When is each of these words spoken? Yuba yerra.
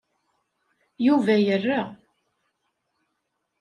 Yuba 1.05 1.35
yerra. 1.47 1.81